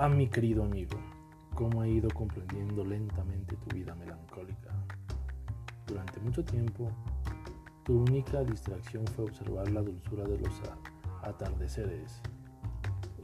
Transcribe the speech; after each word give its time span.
Ah, 0.00 0.08
mi 0.08 0.28
querido 0.28 0.62
amigo, 0.62 0.96
cómo 1.56 1.82
he 1.82 1.90
ido 1.90 2.08
comprendiendo 2.10 2.84
lentamente 2.84 3.56
tu 3.56 3.74
vida 3.74 3.96
melancólica. 3.96 4.70
Durante 5.88 6.20
mucho 6.20 6.44
tiempo, 6.44 6.88
tu 7.82 8.02
única 8.02 8.44
distracción 8.44 9.04
fue 9.08 9.24
observar 9.24 9.68
la 9.72 9.82
dulzura 9.82 10.22
de 10.22 10.38
los 10.38 10.52
atardeceres. 11.24 12.22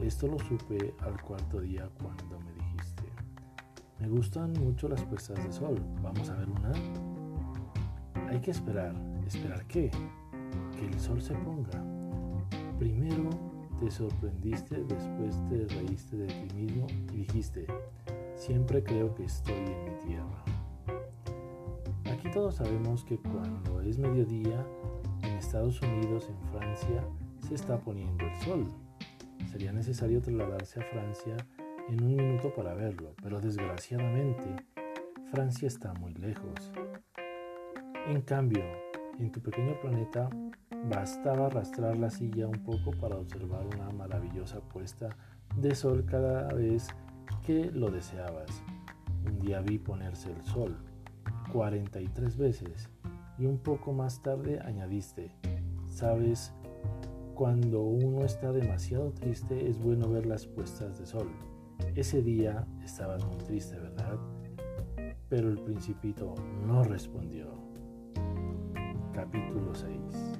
Esto 0.01 0.27
lo 0.27 0.37
supe 0.37 0.93
al 0.99 1.21
cuarto 1.21 1.61
día 1.61 1.89
cuando 2.03 2.41
me 2.41 2.51
dijiste, 2.51 3.03
me 3.97 4.09
gustan 4.09 4.51
mucho 4.51 4.89
las 4.89 5.01
puestas 5.03 5.41
de 5.45 5.53
sol, 5.53 5.81
¿vamos 6.03 6.29
a 6.29 6.35
ver 6.35 6.49
una? 6.49 6.73
Hay 8.27 8.41
que 8.41 8.51
esperar, 8.51 8.93
¿esperar 9.25 9.65
qué? 9.67 9.89
Que 10.77 10.87
el 10.87 10.99
sol 10.99 11.21
se 11.21 11.35
ponga. 11.35 11.81
Primero 12.77 13.29
te 13.79 13.91
sorprendiste, 13.91 14.83
después 14.83 15.41
te 15.49 15.65
reíste 15.75 16.17
de 16.17 16.27
ti 16.27 16.54
siempre 18.35 18.83
creo 18.83 19.13
que 19.13 19.25
estoy 19.25 19.55
en 19.55 19.83
mi 19.83 19.99
tierra. 20.05 20.43
Aquí 22.11 22.29
todos 22.31 22.55
sabemos 22.55 23.03
que 23.03 23.17
cuando 23.17 23.81
es 23.81 23.97
mediodía, 23.97 24.65
en 25.21 25.31
Estados 25.37 25.81
Unidos, 25.81 26.29
en 26.29 26.39
Francia, 26.51 27.03
se 27.45 27.55
está 27.55 27.77
poniendo 27.79 28.25
el 28.25 28.35
sol. 28.41 28.67
Sería 29.51 29.73
necesario 29.73 30.21
trasladarse 30.21 30.79
a 30.79 30.83
Francia 30.83 31.35
en 31.89 32.03
un 32.03 32.15
minuto 32.15 32.53
para 32.53 32.73
verlo, 32.73 33.13
pero 33.21 33.41
desgraciadamente 33.41 34.55
Francia 35.31 35.67
está 35.67 35.93
muy 35.93 36.13
lejos. 36.13 36.71
En 38.07 38.21
cambio, 38.21 38.63
en 39.19 39.31
tu 39.31 39.41
pequeño 39.41 39.79
planeta 39.81 40.29
Bastaba 40.89 41.47
arrastrar 41.47 41.97
la 41.97 42.11
silla 42.11 42.47
un 42.47 42.63
poco 42.63 42.91
para 43.01 43.15
observar 43.15 43.65
una 43.75 43.89
maravillosa 43.89 44.59
puesta 44.59 45.09
de 45.55 45.73
sol 45.73 46.05
cada 46.05 46.47
vez 46.53 46.87
que 47.45 47.71
lo 47.71 47.91
deseabas. 47.91 48.63
Un 49.25 49.39
día 49.39 49.61
vi 49.61 49.77
ponerse 49.77 50.31
el 50.31 50.43
sol 50.43 50.75
43 51.51 52.37
veces 52.37 52.89
y 53.37 53.45
un 53.45 53.59
poco 53.59 53.93
más 53.93 54.21
tarde 54.21 54.59
añadiste, 54.61 55.31
sabes, 55.87 56.53
cuando 57.35 57.81
uno 57.81 58.23
está 58.23 58.51
demasiado 58.51 59.11
triste 59.11 59.69
es 59.69 59.79
bueno 59.79 60.09
ver 60.09 60.25
las 60.25 60.47
puestas 60.47 60.97
de 60.99 61.05
sol. 61.05 61.29
Ese 61.95 62.21
día 62.21 62.65
estabas 62.83 63.25
muy 63.25 63.37
triste, 63.37 63.77
¿verdad? 63.77 64.17
Pero 65.29 65.49
el 65.49 65.59
principito 65.59 66.33
no 66.65 66.83
respondió. 66.83 67.47
Capítulo 69.13 69.73
6 69.73 70.34